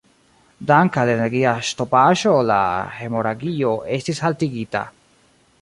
[0.71, 2.59] Dank' al energia ŝtopaĵo la
[2.97, 4.87] hemoragio estis haltigita.